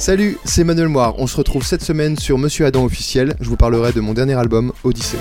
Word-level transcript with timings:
Salut, 0.00 0.38
c'est 0.46 0.64
Manuel 0.64 0.88
Moire. 0.88 1.18
On 1.18 1.26
se 1.26 1.36
retrouve 1.36 1.62
cette 1.62 1.82
semaine 1.82 2.16
sur 2.16 2.38
Monsieur 2.38 2.64
Adam 2.64 2.86
officiel. 2.86 3.34
Je 3.38 3.46
vous 3.50 3.58
parlerai 3.58 3.92
de 3.92 4.00
mon 4.00 4.14
dernier 4.14 4.32
album, 4.32 4.72
Odyssée. 4.82 5.18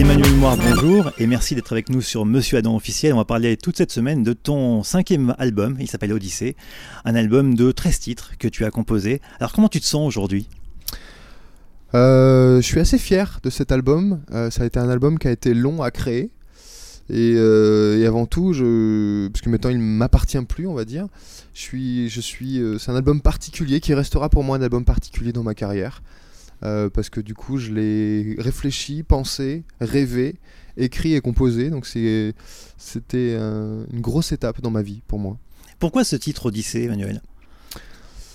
Emmanuel 0.00 0.32
Moire, 0.36 0.56
bonjour 0.56 1.12
et 1.18 1.26
merci 1.26 1.54
d'être 1.54 1.70
avec 1.72 1.90
nous 1.90 2.00
sur 2.00 2.24
Monsieur 2.24 2.56
Adam 2.56 2.74
officiel. 2.74 3.12
On 3.12 3.18
va 3.18 3.26
parler 3.26 3.58
toute 3.58 3.76
cette 3.76 3.92
semaine 3.92 4.22
de 4.22 4.32
ton 4.32 4.82
cinquième 4.82 5.34
album, 5.38 5.76
il 5.80 5.86
s'appelle 5.86 6.14
Odyssée, 6.14 6.56
un 7.04 7.14
album 7.14 7.54
de 7.54 7.72
13 7.72 7.98
titres 7.98 8.32
que 8.38 8.48
tu 8.48 8.64
as 8.64 8.70
composé. 8.70 9.20
Alors 9.38 9.52
comment 9.52 9.68
tu 9.68 9.80
te 9.80 9.86
sens 9.86 10.08
aujourd'hui? 10.08 10.48
Euh, 11.94 12.56
Je 12.62 12.66
suis 12.66 12.80
assez 12.80 12.96
fier 12.96 13.40
de 13.42 13.50
cet 13.50 13.70
album. 13.70 14.22
Euh, 14.32 14.50
ça 14.50 14.62
a 14.62 14.66
été 14.66 14.78
un 14.78 14.88
album 14.88 15.18
qui 15.18 15.28
a 15.28 15.30
été 15.30 15.52
long 15.52 15.82
à 15.82 15.90
créer. 15.90 16.30
Et, 17.08 17.34
euh, 17.36 18.00
et, 18.00 18.06
avant 18.06 18.26
tout, 18.26 18.52
je, 18.52 19.28
parce 19.28 19.40
que 19.40 19.48
maintenant 19.48 19.70
il 19.70 19.78
m'appartient 19.78 20.40
plus, 20.44 20.66
on 20.66 20.74
va 20.74 20.84
dire. 20.84 21.06
Je 21.54 21.60
suis, 21.60 22.08
je 22.08 22.20
suis, 22.20 22.60
c'est 22.78 22.90
un 22.90 22.96
album 22.96 23.20
particulier 23.20 23.80
qui 23.80 23.94
restera 23.94 24.28
pour 24.28 24.44
moi 24.44 24.56
un 24.56 24.62
album 24.62 24.84
particulier 24.84 25.32
dans 25.32 25.42
ma 25.42 25.54
carrière. 25.54 26.02
Euh, 26.62 26.88
parce 26.88 27.10
que 27.10 27.20
du 27.20 27.34
coup 27.34 27.58
je 27.58 27.70
l'ai 27.70 28.34
réfléchi, 28.38 29.02
pensé, 29.02 29.62
rêvé, 29.80 30.36
écrit 30.76 31.14
et 31.14 31.20
composé. 31.20 31.70
Donc 31.70 31.86
c'était 31.86 32.34
une 33.36 34.00
grosse 34.00 34.32
étape 34.32 34.60
dans 34.60 34.70
ma 34.70 34.82
vie 34.82 35.02
pour 35.06 35.18
moi. 35.18 35.38
Pourquoi 35.78 36.04
ce 36.04 36.16
titre 36.16 36.46
Odyssée, 36.46 36.84
Emmanuel? 36.84 37.20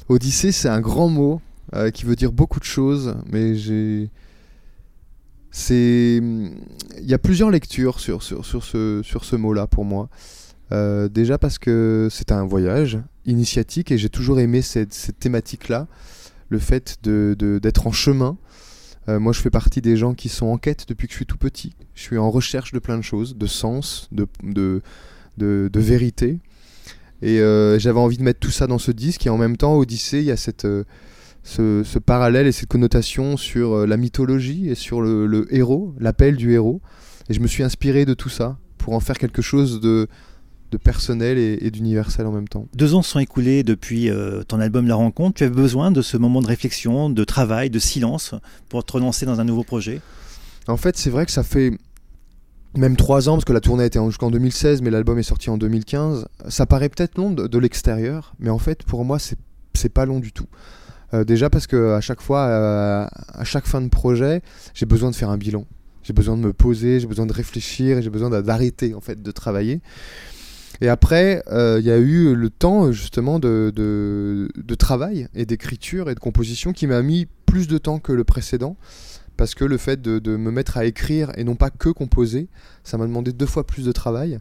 Odyssée, 0.09 0.51
c'est 0.51 0.70
un 0.70 0.81
grand 0.81 1.09
mot 1.09 1.41
euh, 1.73 1.90
qui 1.90 2.05
veut 2.05 2.15
dire 2.15 2.31
beaucoup 2.31 2.59
de 2.59 2.65
choses, 2.65 3.15
mais 3.31 3.55
j'ai 3.55 4.09
c'est 5.52 6.22
il 6.98 7.10
y 7.10 7.13
a 7.13 7.20
plusieurs 7.20 7.52
lectures 7.52 7.99
sur, 7.99 8.24
sur, 8.24 8.46
sur 8.46 8.63
ce, 8.63 9.02
sur 9.04 9.26
ce 9.26 9.35
mot-là 9.35 9.68
pour 9.68 9.85
moi. 9.85 10.10
Euh, 10.71 11.10
déjà 11.10 11.38
parce 11.38 11.60
que 11.60 12.08
c'est 12.10 12.32
un 12.32 12.46
voyage 12.46 12.99
initiatique 13.26 13.91
et 13.91 13.98
j'ai 13.98 14.10
toujours 14.10 14.40
aimé 14.40 14.62
cette, 14.62 14.93
cette 14.93 15.20
thématique-là 15.20 15.88
le 16.49 16.60
fait 16.60 16.98
d'être 17.04 17.84
de, 17.84 17.88
en 17.88 17.91
chemin. 17.91 18.38
Euh, 19.10 19.20
moi, 19.20 19.34
je 19.34 19.40
fais 19.40 19.49
partie 19.49 19.82
des 19.82 19.98
gens 19.98 20.13
qui 20.13 20.30
sont 20.30 20.48
en 20.48 20.58
quête 20.58 20.85
depuis 20.88 21.08
que 21.08 21.13
je 21.13 21.18
suis 21.18 21.26
tout 21.26 21.38
petit. 21.38 21.74
Je 21.96 22.02
suis 22.02 22.18
en 22.18 22.30
recherche 22.30 22.71
de 22.71 22.80
plein 22.80 22.98
de 22.98 23.04
choses, 23.04 23.36
de 23.36 23.48
sens, 23.48 24.08
de, 24.12 24.27
de, 24.43 24.82
de, 25.38 25.80
vérité. 25.80 26.40
Et 27.21 27.40
euh, 27.40 27.80
j'avais 27.80 27.99
envie 27.99 28.18
de 28.18 28.24
mettre 28.24 28.40
tout 28.40 28.52
ça 28.52 28.68
dans 28.68 28.77
ce 28.77 28.91
disque. 28.91 29.26
Et 29.26 29.30
en 29.30 29.38
même 29.38 29.58
temps, 29.58 29.76
Odyssée, 29.76 30.20
il 30.20 30.26
y 30.26 30.32
a 30.32 30.38
cette, 30.38 30.68
ce, 31.43 31.84
ce, 31.84 31.99
parallèle 31.99 32.47
et 32.47 32.51
cette 32.51 32.70
connotation 32.70 33.37
sur 33.37 33.87
la 33.87 33.97
mythologie 33.97 34.70
et 34.70 34.75
sur 34.75 35.01
le, 35.01 35.25
le 35.25 35.53
héros, 35.53 35.93
l'appel 35.99 36.35
du 36.35 36.53
héros. 36.53 36.81
Et 37.29 37.34
je 37.34 37.39
me 37.39 37.47
suis 37.47 37.63
inspiré 37.63 38.05
de 38.05 38.13
tout 38.13 38.29
ça 38.29 38.57
pour 38.77 38.93
en 38.93 38.99
faire 38.99 39.17
quelque 39.17 39.41
chose 39.41 39.79
de, 39.79 40.07
de 40.71 40.77
personnel 40.77 41.37
et, 41.37 41.69
d'universel 41.69 42.25
en 42.25 42.31
même 42.31 42.47
temps. 42.47 42.67
Deux 42.73 42.95
ans 42.95 43.01
sont 43.01 43.19
écoulés 43.19 43.63
depuis 43.63 44.09
euh, 44.09 44.41
ton 44.43 44.59
album 44.59 44.87
La 44.87 44.95
Rencontre. 44.95 45.35
Tu 45.37 45.43
as 45.43 45.49
besoin 45.49 45.91
de 45.91 46.01
ce 46.01 46.17
moment 46.17 46.41
de 46.41 46.47
réflexion, 46.47 47.09
de 47.09 47.23
travail, 47.23 47.69
de 47.69 47.79
silence 47.79 48.34
pour 48.69 48.84
te 48.84 48.93
relancer 48.93 49.25
dans 49.25 49.39
un 49.41 49.43
nouveau 49.43 49.63
projet? 49.63 50.01
En 50.67 50.77
fait, 50.77 50.97
c'est 50.97 51.09
vrai 51.09 51.25
que 51.25 51.31
ça 51.31 51.43
fait 51.43 51.77
même 52.77 52.95
trois 52.95 53.27
ans, 53.27 53.34
parce 53.34 53.43
que 53.43 53.51
la 53.51 53.59
tournée 53.59 53.84
a 53.84 53.85
été 53.85 53.99
jusqu'en 54.05 54.31
2016, 54.31 54.81
mais 54.81 54.89
l'album 54.89 55.19
est 55.19 55.23
sorti 55.23 55.49
en 55.49 55.57
2015. 55.57 56.25
Ça 56.47 56.65
paraît 56.65 56.87
peut-être 56.87 57.17
long 57.17 57.31
de, 57.31 57.57
l'extérieur, 57.57 58.34
mais 58.39 58.49
en 58.49 58.59
fait, 58.59 58.84
pour 58.84 59.03
moi, 59.03 59.17
c'est 59.19 59.89
pas 59.89 60.05
long 60.05 60.19
du 60.19 60.31
tout. 60.31 60.47
Euh, 61.13 61.23
déjà 61.23 61.49
parce 61.49 61.67
que 61.67 61.93
à 61.93 62.01
chaque 62.01 62.21
fois, 62.21 62.48
euh, 62.48 63.05
à 63.34 63.43
chaque 63.43 63.65
fin 63.65 63.81
de 63.81 63.90
projet, 63.90 64.41
j'ai 64.73 64.85
besoin 64.85 65.12
de 65.12 65.16
faire 65.16 65.29
un 65.29 65.38
bilan. 65.38 65.66
J'ai 66.03 66.13
besoin 66.13 66.38
de 66.38 66.41
me 66.41 66.53
poser, 66.53 67.00
j'ai 67.00 67.07
besoin 67.07 67.25
de 67.25 67.34
réfléchir, 67.34 68.01
j'ai 68.01 68.09
besoin 68.09 68.29
d'arrêter 68.29 68.94
en 68.94 69.01
fait 69.01 69.22
de 69.22 69.31
travailler. 69.31 69.81
Et 70.80 70.90
après, 70.90 71.44
euh, 71.52 71.78
il 71.80 71.86
y 71.86 71.91
a 71.91 71.97
eu 71.97 72.34
le 72.34 72.50
temps 72.50 72.91
justement 72.91 73.38
de, 73.38 73.72
travail 74.80 75.28
et 75.36 75.46
d'écriture 75.46 76.09
et 76.09 76.16
de 76.16 76.19
composition 76.19 76.74
qui 76.74 76.88
m'a 76.88 77.03
mis 77.03 77.28
plus 77.46 77.68
de 77.68 77.78
temps 77.78 78.00
que 78.00 78.12
le 78.12 78.24
précédent. 78.24 78.78
Parce 79.41 79.56
que 79.56 79.66
le 79.66 79.78
fait 79.78 80.00
de, 80.00 80.38
me 80.38 80.52
mettre 80.52 80.78
à 80.78 80.85
écrire 80.85 81.31
et 81.35 81.44
non 81.44 81.56
pas 81.56 81.72
que 81.72 81.90
composer, 81.90 82.47
ça 82.84 83.00
m'a 83.00 83.07
demandé 83.07 83.34
deux 83.34 83.47
fois 83.47 83.66
plus 83.66 83.84
de 83.84 83.91
travail. 83.91 84.38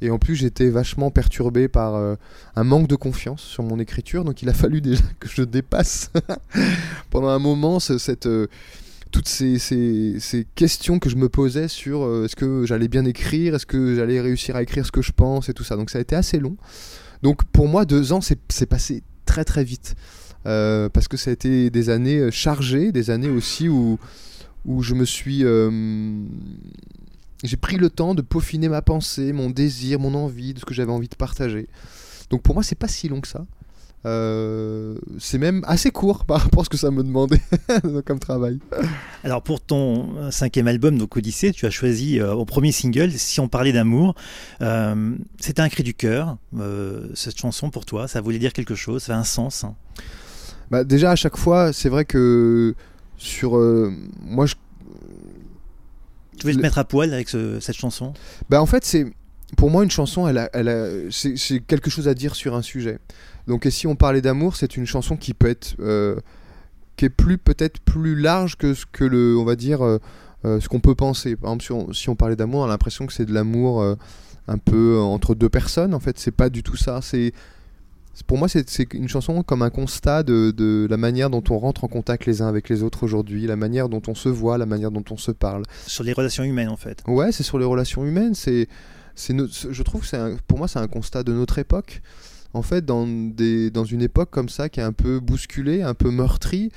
Et 0.00 0.10
en 0.10 0.18
plus, 0.18 0.34
j'étais 0.34 0.70
vachement 0.70 1.12
perturbé 1.12 1.68
par 1.68 1.94
euh, 1.94 2.16
un 2.56 2.64
manque 2.64 2.88
de 2.88 2.96
confiance 2.96 3.42
sur 3.42 3.62
mon 3.62 3.78
écriture. 3.78 4.24
Donc 4.24 4.42
il 4.42 4.48
a 4.48 4.52
fallu 4.62 4.80
déjà 4.80 5.04
que 5.20 5.28
je 5.28 5.42
dépasse 5.42 6.10
pendant 7.10 7.28
un 7.28 7.38
moment 7.38 7.78
cette, 7.78 8.26
euh, 8.26 8.48
toutes 9.12 9.28
ces, 9.28 9.60
ces, 9.60 10.46
questions 10.56 10.98
que 10.98 11.08
je 11.08 11.14
me 11.14 11.28
posais 11.28 11.68
sur 11.68 12.02
euh, 12.02 12.24
est-ce 12.24 12.34
que 12.34 12.66
j'allais 12.66 12.88
bien 12.88 13.04
écrire, 13.04 13.54
est-ce 13.54 13.66
que 13.66 13.94
j'allais 13.94 14.20
réussir 14.20 14.56
à 14.56 14.64
écrire 14.64 14.84
ce 14.84 14.90
que 14.90 15.00
je 15.00 15.12
pense 15.12 15.48
et 15.48 15.54
tout 15.54 15.62
ça. 15.62 15.76
Donc 15.76 15.90
ça 15.90 15.98
a 15.98 16.00
été 16.00 16.16
assez 16.16 16.40
long. 16.40 16.56
Donc 17.22 17.44
pour 17.44 17.68
moi, 17.68 17.84
deux 17.84 18.12
ans, 18.12 18.20
c'est 18.20 18.66
passé 18.66 19.04
très 19.26 19.44
très 19.44 19.62
vite. 19.62 19.94
Parce 20.42 21.06
que 21.06 21.16
ça 21.16 21.30
a 21.30 21.32
été 21.34 21.70
des 21.70 21.88
années 21.88 22.32
chargées, 22.32 22.90
des 22.90 23.10
années 23.10 23.28
aussi 23.28 23.68
où, 23.68 24.00
où 24.64 24.82
je 24.82 24.94
me 24.94 25.04
suis... 25.04 25.44
j'ai 27.42 27.56
pris 27.56 27.76
le 27.76 27.90
temps 27.90 28.14
de 28.14 28.22
peaufiner 28.22 28.68
ma 28.68 28.82
pensée, 28.82 29.32
mon 29.32 29.50
désir, 29.50 29.98
mon 29.98 30.14
envie, 30.14 30.54
de 30.54 30.58
ce 30.60 30.64
que 30.64 30.74
j'avais 30.74 30.92
envie 30.92 31.08
de 31.08 31.16
partager. 31.16 31.68
Donc 32.30 32.42
pour 32.42 32.54
moi, 32.54 32.62
c'est 32.62 32.78
pas 32.78 32.88
si 32.88 33.08
long 33.08 33.20
que 33.20 33.28
ça. 33.28 33.44
Euh, 34.06 34.94
c'est 35.18 35.36
même 35.36 35.62
assez 35.66 35.90
court 35.90 36.24
par 36.26 36.40
rapport 36.40 36.62
à 36.62 36.64
ce 36.64 36.70
que 36.70 36.78
ça 36.78 36.90
me 36.90 37.02
demandait 37.02 37.40
comme 38.06 38.18
travail. 38.18 38.58
Alors 39.24 39.42
pour 39.42 39.60
ton 39.60 40.16
euh, 40.16 40.30
cinquième 40.30 40.68
album, 40.68 40.96
donc 40.96 41.16
Odyssée, 41.16 41.52
tu 41.52 41.66
as 41.66 41.70
choisi 41.70 42.18
euh, 42.18 42.32
au 42.32 42.44
premier 42.44 42.72
single, 42.72 43.12
Si 43.12 43.40
on 43.40 43.48
parlait 43.48 43.72
d'amour, 43.72 44.14
c'était 45.38 45.60
un 45.60 45.68
cri 45.68 45.82
du 45.82 45.94
cœur, 45.94 46.38
cette 47.14 47.38
chanson 47.38 47.70
pour 47.70 47.84
toi, 47.84 48.08
ça 48.08 48.20
voulait 48.20 48.38
dire 48.38 48.52
quelque 48.52 48.74
chose, 48.74 49.02
ça 49.02 49.16
a 49.16 49.18
un 49.18 49.24
sens 49.24 49.64
hein 49.64 49.74
bah, 50.70 50.84
Déjà 50.84 51.10
à 51.10 51.16
chaque 51.16 51.36
fois, 51.36 51.72
c'est 51.72 51.88
vrai 51.88 52.04
que 52.04 52.74
sur... 53.20 53.52
moi 54.22 54.46
je... 54.46 54.54
Tu 56.38 56.46
veux 56.46 56.54
te 56.54 56.60
mettre 56.60 56.78
à 56.78 56.84
poil 56.84 57.12
avec 57.12 57.28
cette 57.28 57.76
chanson? 57.76 58.12
Bah, 58.48 58.60
En 58.60 58.66
fait 58.66 58.84
c'est 58.84 59.06
pour 59.56 59.70
moi, 59.70 59.84
une 59.84 59.90
chanson, 59.90 60.28
elle 60.28 60.48
elle 60.52 61.08
c'est 61.10 61.60
quelque 61.60 61.90
chose 61.90 62.08
à 62.08 62.14
dire 62.14 62.34
sur 62.34 62.54
un 62.54 62.62
sujet. 62.62 62.98
Donc 63.46 63.66
si 63.70 63.86
on 63.86 63.96
parlait 63.96 64.20
d'amour, 64.20 64.56
c'est 64.56 64.76
une 64.76 64.86
chanson 64.86 65.16
qui 65.16 65.34
peut 65.34 65.48
être 65.48 65.74
euh, 65.80 66.16
qui 66.96 67.06
est 67.06 67.10
plus 67.10 67.38
peut-être 67.38 67.80
plus 67.80 68.14
large 68.14 68.56
que 68.56 68.74
ce 68.74 68.86
que 68.90 69.04
le 69.04 69.36
on 69.36 69.44
va 69.44 69.56
dire 69.56 69.84
euh, 69.84 69.98
euh, 70.44 70.60
ce 70.60 70.68
qu'on 70.68 70.80
peut 70.80 70.94
penser. 70.94 71.36
Par 71.36 71.52
exemple, 71.52 71.94
si 71.94 72.08
on, 72.08 72.16
parlait 72.16 72.36
d'amour, 72.36 72.60
on 72.60 72.64
a 72.64 72.68
l'impression 72.68 73.06
que 73.06 73.12
c'est 73.12 73.26
de 73.26 73.34
l'amour 73.34 73.84
un 74.48 74.58
peu 74.58 74.98
entre 74.98 75.34
deux 75.34 75.48
personnes. 75.48 75.94
En 75.94 76.00
fait, 76.00 76.18
c'est 76.18 76.30
pas 76.30 76.48
du 76.48 76.62
tout 76.62 76.76
ça. 76.76 77.00
C'est 77.02 77.32
pour 78.26 78.38
moi, 78.38 78.48
c'est 78.48 78.92
une 78.92 79.08
chanson 79.08 79.42
comme 79.42 79.62
un 79.62 79.70
constat 79.70 80.22
de, 80.22 80.50
de, 80.50 80.86
la 80.90 80.96
manière 80.96 81.30
dont 81.30 81.42
on 81.50 81.58
rentre 81.58 81.84
en 81.84 81.88
contact 81.88 82.26
les 82.26 82.42
uns 82.42 82.48
avec 82.48 82.68
les 82.68 82.82
autres 82.82 83.02
aujourd'hui, 83.02 83.46
la 83.46 83.56
manière 83.56 83.88
dont 83.88 84.02
on 84.08 84.14
se 84.14 84.28
voit, 84.28 84.58
la 84.58 84.66
manière 84.66 84.90
dont 84.90 85.04
on 85.10 85.16
se 85.16 85.30
parle. 85.30 85.62
Sur 85.86 86.04
les 86.04 86.12
relations 86.12 86.44
humaines, 86.44 86.68
en 86.68 86.76
fait. 86.76 87.02
Ouais, 87.06 87.32
c'est 87.32 87.42
sur 87.42 87.58
les 87.58 87.64
relations 87.64 88.04
humaines. 88.04 88.34
C'est, 88.34 88.68
je 89.16 89.82
trouve 89.82 90.08
que 90.08 90.36
pour 90.46 90.58
moi, 90.58 90.68
c'est 90.68 90.78
un 90.78 90.88
constat 90.88 91.22
de 91.22 91.32
notre 91.32 91.58
époque 91.58 92.02
en 92.52 92.62
fait, 92.62 92.84
dans, 92.84 93.06
des, 93.06 93.70
dans 93.70 93.84
une 93.84 94.02
époque 94.02 94.30
comme 94.30 94.48
ça 94.48 94.68
qui 94.68 94.80
est 94.80 94.84
un 94.84 94.92
peu 94.92 95.20
bousculée, 95.20 95.82
un 95.82 95.94
peu 95.94 96.10
meurtrie, 96.10 96.70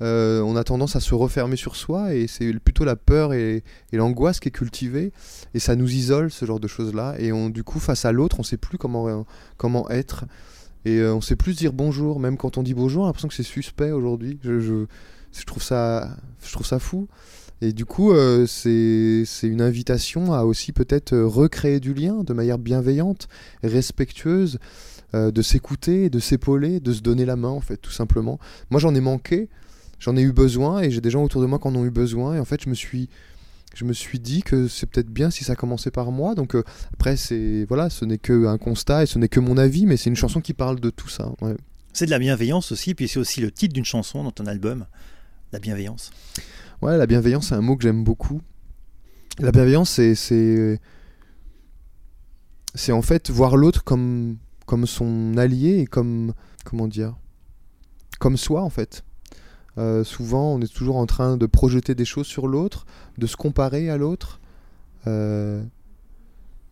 euh, 0.00 0.40
on 0.42 0.56
a 0.56 0.64
tendance 0.64 0.96
à 0.96 1.00
se 1.00 1.14
refermer 1.14 1.56
sur 1.56 1.76
soi 1.76 2.14
et 2.14 2.26
c'est 2.28 2.52
plutôt 2.60 2.84
la 2.84 2.96
peur 2.96 3.32
et, 3.32 3.64
l'angoisse 3.92 4.38
qui 4.38 4.48
est 4.48 4.52
cultivée 4.52 5.12
et 5.54 5.58
ça 5.58 5.74
nous 5.74 5.90
isole 5.90 6.30
ce 6.30 6.44
genre 6.44 6.60
de 6.60 6.68
choses 6.68 6.94
là 6.94 7.16
et 7.18 7.32
on 7.32 7.50
du 7.50 7.64
coup 7.64 7.80
face 7.80 8.04
à 8.04 8.12
l'autre 8.12 8.38
on 8.38 8.44
sait 8.44 8.58
plus 8.58 8.78
comment 8.78 9.26
comment 9.56 9.90
être 9.90 10.24
et 10.88 11.00
euh, 11.00 11.14
on 11.14 11.20
sait 11.20 11.36
plus 11.36 11.54
dire 11.54 11.74
bonjour 11.74 12.18
même 12.18 12.38
quand 12.38 12.56
on 12.56 12.62
dit 12.62 12.72
bonjour 12.72 13.02
on 13.02 13.04
a 13.04 13.08
l'impression 13.08 13.28
que 13.28 13.34
c'est 13.34 13.42
suspect 13.42 13.90
aujourd'hui. 13.90 14.38
Je, 14.42 14.58
je, 14.58 15.44
trouve 15.44 15.62
ça 15.62 16.16
je 16.42 16.52
trouve 16.52 16.66
ça 16.66 16.78
fou. 16.78 17.08
Et 17.60 17.72
du 17.72 17.84
coup, 17.84 18.12
euh, 18.12 18.46
c'est 18.46 19.26
une 19.42 19.60
invitation 19.60 20.32
à 20.32 20.44
aussi 20.44 20.72
peut-être 20.72 21.16
recréer 21.18 21.80
du 21.80 21.92
lien 21.92 22.22
de 22.22 22.32
manière 22.32 22.56
bienveillante, 22.56 23.28
respectueuse, 23.64 24.60
euh, 25.14 25.32
de 25.32 25.42
s'écouter, 25.42 26.08
de 26.08 26.20
s'épauler, 26.20 26.78
de 26.78 26.92
se 26.92 27.00
donner 27.00 27.24
la 27.24 27.34
main, 27.34 27.48
en 27.48 27.60
fait, 27.60 27.76
tout 27.76 27.90
simplement. 27.90 28.38
Moi, 28.70 28.78
j'en 28.78 28.94
ai 28.94 29.00
manqué, 29.00 29.48
j'en 29.98 30.16
ai 30.16 30.22
eu 30.22 30.32
besoin, 30.32 30.82
et 30.82 30.92
j'ai 30.92 31.00
des 31.00 31.10
gens 31.10 31.24
autour 31.24 31.42
de 31.42 31.46
moi 31.46 31.58
qui 31.58 31.66
en 31.66 31.74
ont 31.74 31.84
eu 31.84 31.90
besoin, 31.90 32.36
et 32.36 32.38
en 32.38 32.44
fait, 32.44 32.62
je 32.62 32.68
me 32.68 32.74
suis, 32.74 33.08
je 33.78 33.84
me 33.84 33.92
suis 33.92 34.18
dit 34.18 34.42
que 34.42 34.66
c'est 34.66 34.86
peut-être 34.86 35.08
bien 35.08 35.30
si 35.30 35.44
ça 35.44 35.54
commençait 35.54 35.92
par 35.92 36.10
moi. 36.10 36.34
Donc 36.34 36.56
euh, 36.56 36.64
après, 36.94 37.16
c'est 37.16 37.64
voilà, 37.68 37.90
ce 37.90 38.04
n'est 38.04 38.18
qu'un 38.18 38.58
constat 38.58 39.04
et 39.04 39.06
ce 39.06 39.20
n'est 39.20 39.28
que 39.28 39.38
mon 39.38 39.56
avis, 39.56 39.86
mais 39.86 39.96
c'est 39.96 40.10
une 40.10 40.16
chanson 40.16 40.40
qui 40.40 40.52
parle 40.52 40.80
de 40.80 40.90
tout 40.90 41.08
ça. 41.08 41.30
C'est 41.92 42.06
de 42.06 42.10
la 42.10 42.18
bienveillance 42.18 42.72
aussi, 42.72 42.94
puis 42.94 43.06
c'est 43.06 43.20
aussi 43.20 43.40
le 43.40 43.52
titre 43.52 43.74
d'une 43.74 43.84
chanson 43.84 44.24
dans 44.24 44.32
ton 44.32 44.46
album, 44.46 44.86
la 45.52 45.60
bienveillance. 45.60 46.10
Ouais, 46.82 46.98
la 46.98 47.06
bienveillance, 47.06 47.50
c'est 47.50 47.54
un 47.54 47.60
mot 47.60 47.76
que 47.76 47.84
j'aime 47.84 48.02
beaucoup. 48.02 48.40
La 49.38 49.52
bienveillance, 49.52 49.90
c'est 49.90 50.16
c'est 52.74 52.92
en 52.92 53.02
fait 53.02 53.30
voir 53.30 53.56
l'autre 53.56 53.84
comme 53.84 54.38
comme 54.66 54.86
son 54.86 55.36
allié 55.36 55.78
et 55.78 55.86
comme 55.86 56.34
comment 56.64 56.88
dire 56.88 57.16
comme 58.18 58.36
soi 58.36 58.62
en 58.62 58.70
fait. 58.70 59.04
Euh, 59.78 60.04
souvent, 60.04 60.54
on 60.54 60.60
est 60.60 60.72
toujours 60.72 60.96
en 60.96 61.06
train 61.06 61.36
de 61.38 61.46
projeter 61.46 61.94
des 61.94 62.04
choses 62.04 62.26
sur 62.26 62.46
l'autre, 62.46 62.84
de 63.16 63.26
se 63.26 63.36
comparer 63.36 63.88
à 63.88 63.96
l'autre. 63.96 64.40
Euh, 65.06 65.62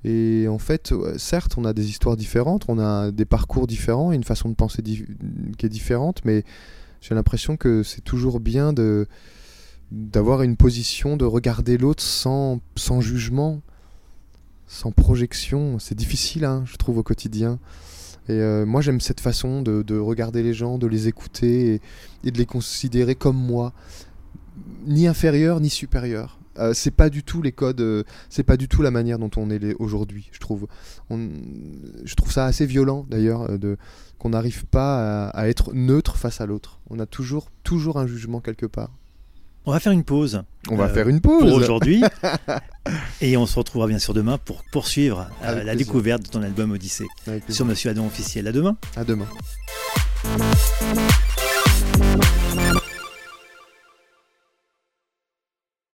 Et 0.05 0.47
en 0.49 0.59
fait, 0.59 0.95
certes, 1.17 1.57
on 1.59 1.65
a 1.65 1.73
des 1.73 1.89
histoires 1.89 2.17
différentes, 2.17 2.67
on 2.69 2.79
a 2.79 3.11
des 3.11 3.25
parcours 3.25 3.67
différents, 3.67 4.13
une 4.13 4.23
façon 4.23 4.49
de 4.49 4.55
penser 4.55 4.83
qui 4.83 5.67
est 5.67 5.69
différente, 5.69 6.21
mais 6.25 6.45
j'ai 7.01 7.15
l'impression 7.15 7.57
que 7.57 7.83
c'est 7.83 8.03
toujours 8.03 8.39
bien 8.39 8.73
de 8.73 9.07
d'avoir 9.91 10.43
une 10.43 10.57
position, 10.57 11.17
de 11.17 11.25
regarder 11.25 11.79
l'autre 11.79 12.03
sans, 12.03 12.61
sans 12.77 13.01
jugement, 13.01 13.63
sans 14.67 14.93
projection. 14.93 15.79
C'est 15.79 15.95
difficile, 15.95 16.45
hein, 16.45 16.65
je 16.67 16.77
trouve, 16.77 16.99
au 16.99 17.03
quotidien. 17.05 17.59
Et 18.29 18.33
euh, 18.33 18.67
moi, 18.67 18.81
j'aime 18.81 19.01
cette 19.01 19.21
façon 19.21 19.63
de, 19.63 19.83
de, 19.83 19.99
regarder 19.99 20.43
les 20.43 20.55
gens, 20.55 20.79
de 20.79 20.87
les 20.87 21.09
écouter 21.09 21.81
et, 22.25 22.31
de 22.31 22.39
les 22.39 22.47
considérer 22.47 23.15
comme 23.15 23.37
moi, 23.37 23.73
ni 24.87 25.07
inférieur 25.07 25.61
ni 25.61 25.71
supérieur. 25.71 26.39
Euh, 26.59 26.73
c'est 26.73 26.91
pas 26.91 27.11
du 27.11 27.23
tout 27.23 27.43
les 27.43 27.53
codes, 27.53 27.83
euh, 27.83 28.03
c'est 28.31 28.43
pas 28.43 28.57
du 28.57 28.67
tout 28.67 28.81
la 28.81 28.91
manière 28.91 29.19
dont 29.19 29.31
on 29.37 29.51
est 29.51 29.75
aujourd'hui. 29.75 30.31
Je 30.33 30.41
trouve, 30.41 30.67
je 31.11 32.15
trouve 32.15 32.33
ça 32.33 32.47
assez 32.47 32.67
violent 32.67 33.07
d'ailleurs 33.09 33.49
qu'on 34.19 34.31
n'arrive 34.31 34.65
pas 34.65 35.27
à, 35.27 35.29
à, 35.29 35.49
être 35.49 35.73
neutre 35.75 36.17
face 36.17 36.41
à 36.41 36.47
l'autre. 36.47 36.81
On 36.89 36.99
a 36.99 37.07
toujours, 37.07 37.51
toujours 37.63 37.99
un 37.99 38.07
jugement 38.07 38.41
quelque 38.41 38.67
part. 38.67 38.91
On 39.69 39.73
va 39.73 39.81
faire 39.81 39.91
une 39.91 40.05
pause. 40.05 40.43
On 40.71 40.77
va 40.77 40.85
euh, 40.85 40.95
faire 40.95 41.09
une 41.09 41.21
pause. 41.21 41.43
Pour 41.43 41.55
aujourd'hui. 41.55 42.01
et 43.21 43.37
on 43.37 43.47
se 43.47 43.59
retrouvera 43.59 43.89
bien 43.89 43.99
sûr 43.99 44.15
demain 44.15 44.39
pour 44.39 44.63
poursuivre 44.71 45.29
euh, 45.43 45.65
la 45.65 45.75
découverte 45.75 46.23
de 46.23 46.29
ton 46.29 46.43
album 46.43 46.71
Odyssée 46.71 47.07
sur 47.49 47.65
Monsieur 47.65 47.91
Adam 47.91 48.07
officiel. 48.07 48.47
À 48.47 48.53
demain. 48.53 48.77
À 48.95 49.03
demain. 49.03 49.27